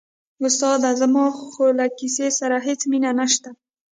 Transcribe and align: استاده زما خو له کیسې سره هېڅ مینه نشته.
استاده 0.45 0.89
زما 1.01 1.25
خو 1.51 1.63
له 1.79 1.85
کیسې 1.97 2.27
سره 2.39 2.57
هېڅ 2.67 2.81
مینه 2.91 3.11
نشته. 3.19 3.49